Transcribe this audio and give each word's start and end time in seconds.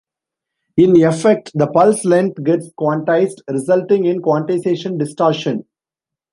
In 0.77 0.99
effect, 0.99 1.51
the 1.53 1.67
pulse 1.67 2.03
length 2.05 2.43
gets 2.43 2.69
quantized, 2.71 3.37
resulting 3.47 4.05
in 4.05 4.19
quantization 4.23 4.97
distortion. 4.97 5.63